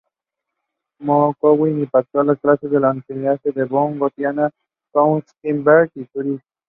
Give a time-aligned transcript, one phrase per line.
[0.99, 4.49] Minkowski impartió clases en las universidades de Bonn, Gotinga,
[4.91, 6.41] Königsberg y Zúrich.